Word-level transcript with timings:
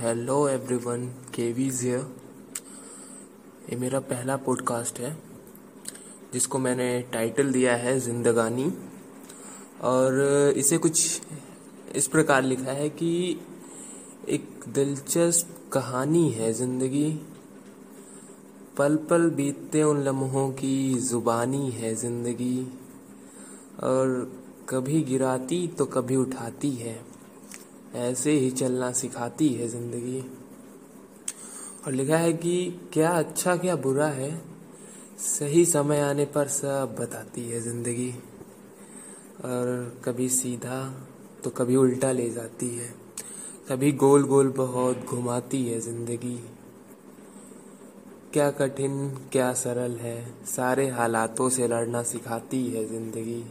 Hello 0.00 0.36
everyone 0.48 1.06
KVs 1.34 1.80
here 1.82 2.00
ये 3.70 3.76
मेरा 3.76 4.00
पहला 4.00 4.36
पॉडकास्ट 4.36 4.98
है, 5.00 5.12
जिसको 6.32 6.58
मैंने 6.58 6.88
टाइटल 7.12 7.52
दिया 7.52 7.76
है 7.76 7.98
जिंदगानी। 8.00 8.66
और 9.82 10.20
इसे 10.56 10.78
कुछ 10.78 11.22
इस 11.94 12.08
प्रकार 12.08 12.42
लिखा 12.42 12.72
है 12.72 12.88
कि 12.90 13.40
एक 14.28 14.64
दिलचस्प 14.68 15.56
कहानी 15.72 16.28
है 16.30 16.52
ज़िंदगी। 16.52 17.10
पल 18.78 18.96
पल 19.10 19.28
बीतते 19.30 19.82
उन 19.82 20.02
लम्हों 20.04 20.48
की 20.52 20.94
जुबानी 21.00 21.70
है 21.70 21.94
ज़िंदगी। 21.94 22.66
और 23.82 24.32
कभी 24.68 25.02
गिराती 25.04 25.66
तो 25.68 25.86
कभी 25.86 26.16
उठाती 26.16 26.70
है। 26.76 26.98
ऐसे 27.94 28.32
ही 28.32 28.50
चलना 28.50 28.90
सिखाती 28.92 29.48
है 29.48 29.68
ज़िंदगी। 29.68 30.20
और 31.86 31.92
लिखा 31.92 32.16
है 32.16 32.32
कि 32.32 32.88
क्या 32.92 33.10
अच्छा 33.10 33.56
क्या 33.56 33.76
बुरा 33.76 34.06
है, 34.08 34.30
सही 35.18 35.64
समय 35.64 36.00
आने 36.00 36.24
पर 36.26 36.48
सब 36.48 36.96
बताती 37.00 37.48
है 37.48 37.60
ज़िंदगी। 37.60 38.10
और 39.44 40.00
कभी 40.04 40.28
सीधा 40.28 40.82
तो 41.44 41.50
कभी 41.50 41.76
उल्टा 41.76 42.12
ले 42.12 42.28
जाती 42.30 42.68
है। 42.68 42.94
कभी 43.68 43.92
गोल 43.92 44.22
गोल 44.22 44.48
बहुत 44.48 45.04
घुमाती 45.06 45.64
है 45.64 45.80
ज़िंदगी। 45.80 46.38
क्या 48.32 48.50
कठिन, 48.50 49.08
क्या 49.32 49.52
सरल 49.52 49.96
है, 49.96 50.44
सारे 50.46 50.88
हालातों 50.88 51.48
से 51.48 51.68
लड़ना 51.68 52.02
सिखाती 52.02 52.66
है 52.66 52.84
ज़िंदगी। 52.86 53.44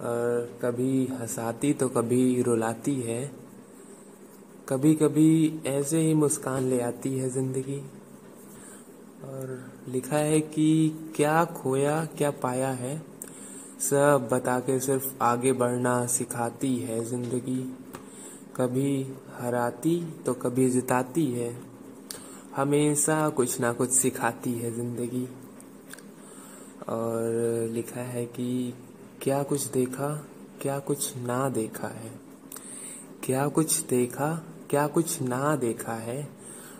और 0.00 0.58
कभी 0.62 1.06
हंसाती 1.12 1.72
तो 1.72 1.88
कभी 1.88 2.42
रुलाती 2.42 2.94
है। 3.00 3.24
कभी 4.68 4.94
कभी 4.94 5.60
ऐसे 5.66 6.00
ही 6.00 6.14
मुस्कान 6.14 6.62
ले 6.62 6.80
आती 6.80 7.16
है 7.18 7.28
ज़िंदगी। 7.30 7.78
और 9.24 9.58
लिखा 9.88 10.16
है 10.16 10.40
कि 10.40 11.12
क्या 11.16 11.44
खोया, 11.44 12.04
क्या 12.18 12.30
पाया 12.32 12.70
है, 12.70 12.96
सब 13.80 14.28
बता 14.32 14.58
के 14.60 14.78
सिर्फ़ 14.80 15.06
आगे 15.22 15.52
बढ़ना 15.52 16.04
सिखाती 16.06 16.76
है 16.76 17.04
ज़िंदगी। 17.04 17.62
कभी 18.56 19.06
हराती 19.38 19.96
तो 20.26 20.34
कभी 20.34 20.68
जिताती 20.70 21.26
है, 21.32 21.54
हमेशा 22.56 23.28
कुछ 23.28 23.60
ना 23.60 23.72
कुछ 23.72 23.90
सिखाती 23.90 24.52
है 24.52 24.74
ज़िंदगी। 24.74 25.26
और 26.88 27.68
लिखा 27.72 28.00
है 28.00 28.24
कि 28.26 28.74
क्या 29.24 29.42
कुछ 29.42 29.64
देखा, 29.64 30.26
क्या 30.62 30.78
कुछ 30.78 31.16
ना 31.16 31.48
देखा 31.48 31.88
है? 31.88 32.10
क्या 33.22 33.48
कुछ 33.48 33.80
देखा, 33.80 34.44
क्या 34.70 34.86
कुछ 34.86 35.22
ना 35.22 35.56
देखा 35.56 35.92
है? 35.92 36.28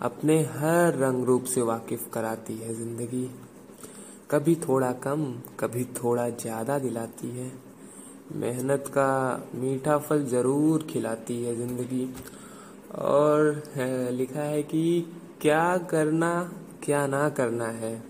अपने 0.00 0.40
हर 0.42 0.94
रंग 0.94 1.24
रूप 1.24 1.44
से 1.44 1.62
वाकिफ 1.62 2.08
कराती 2.12 2.54
है 2.54 2.74
ज़िंदगी। 2.74 3.30
कभी 4.30 4.54
थोड़ा 4.54 4.92
कम, 4.92 5.34
कभी 5.60 5.84
थोड़ा 5.84 6.28
ज़्यादा 6.28 6.78
दिलाती 6.78 7.28
है। 7.28 7.52
मेहनत 8.32 8.84
का 8.88 9.42
मीठा 9.54 9.98
फल 9.98 10.24
ज़रूर 10.24 10.82
खिलाती 10.82 11.44
है 11.44 11.56
ज़िंदगी। 11.56 12.14
और 12.94 13.62
लिखा 14.12 14.40
है 14.40 14.62
कि 14.62 15.14
क्या 15.40 15.78
करना, 15.78 16.52
क्या 16.82 17.06
ना 17.06 17.28
करना 17.28 17.66
है? 17.66 18.02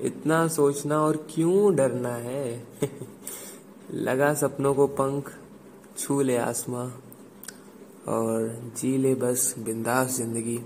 इतना 0.00 0.48
सोचना 0.48 1.00
और 1.00 1.26
क्यों 1.30 1.76
डरना 1.76 2.14
है? 2.14 2.66
लगा 3.92 4.34
सपनों 4.34 4.74
को 4.74 4.86
पंख, 4.86 5.32
छू 5.98 6.20
ले 6.22 6.36
आसमां, 6.36 6.88
और 8.08 8.70
जी 8.76 8.96
ले 8.96 9.14
बस 9.14 9.54
बिंदास 9.58 10.16
ज़िंदगी। 10.16 10.60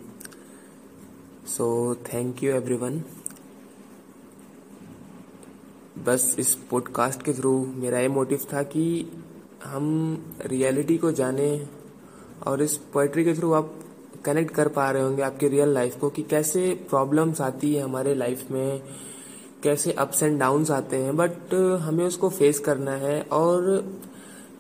सो 1.47 1.95
थैंक 1.95 2.43
यू 2.43 2.51
एवरीवन 2.51 3.03
बस 6.05 6.37
इस 6.39 6.55
पॉडकास्ट 6.55 7.23
के 7.23 7.33
थ्रू 7.33 7.67
मेरा 7.67 7.99
ये 7.99 8.09
मोटिव 8.09 8.47
था 8.53 8.63
कि 8.63 9.13
हम 9.65 9.87
रियलिटी 10.47 10.99
को 10.99 11.13
जाने 11.13 11.69
और 12.47 12.63
इस 12.63 12.77
पोइट्री 12.77 13.25
के 13.25 13.35
थ्रू 13.35 13.53
आप 13.53 13.75
कनेक्ट 14.25 14.55
कर 14.55 14.69
पा 14.69 14.91
रहे 14.91 15.03
होंगे 15.03 15.23
आपके 15.23 15.49
रियल 15.49 15.69
लाइफ 15.69 15.97
को 15.97 16.11
कि 16.11 16.23
कैसे 16.23 16.87
प्रॉब्लम्स 16.91 17.41
आती 17.41 17.75
है 17.75 17.83
हमारे 17.83 18.15
लाइफ 18.15 18.51
में 18.51 18.83
कैसे 19.63 19.93
अप्स 19.93 20.23
एंड 20.23 20.39
डाउन्स 20.41 20.71
आते 20.71 20.97
हैं 20.97 21.17
बट 21.17 21.55
हमें 21.83 22.05
उसको 22.05 22.29
फेस 22.31 22.59
करना 22.61 22.93
है 22.97 23.21
और 23.33 23.67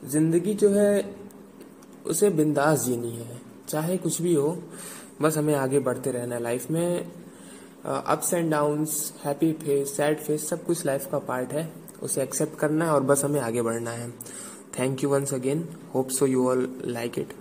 ज़िंदगी 0.05 0.55
जो 0.55 0.69
है, 0.71 1.05
उसे 2.07 2.31
बिंदास 2.31 2.85
जीनी 2.85 3.11
है। 3.13 3.41
चाहे 3.69 3.97
कुछ 3.97 4.21
भी 4.23 4.35
हो, 4.35 4.57
बस 5.23 5.39
हमें 5.39 5.55
आगे 5.55 5.79
बढ़ते 5.81 6.11
रहना 6.11 6.35
है 6.35 6.43
लाइफ 6.43 6.71
में। 6.71 7.11
Ups 7.87 8.33
and 8.35 8.51
downs 8.51 9.13
happy 9.25 9.53
face 9.55 9.97
sad 9.97 10.19
face 10.19 10.49
सब 10.49 10.65
कुछ 10.65 10.85
लाइफ 10.87 11.09
का 11.13 11.19
पार्ट 11.21 11.53
है। 11.53 11.69
उसे 12.03 12.23
एक्सेप्ट 12.23 12.59
करना 12.59 12.85
है 12.85 12.91
और 12.91 13.03
बस 13.03 13.25
हमें 13.25 13.41
आगे 13.41 13.63
बढ़ना 13.63 13.91
है। 13.91 14.11
Thank 14.79 15.03
you 15.05 15.11
once 15.11 15.35
again 15.35 15.69
hope 15.95 16.09
so 16.11 16.27
you 16.27 16.49
all 16.49 16.69
like 16.85 17.19
it 17.19 17.33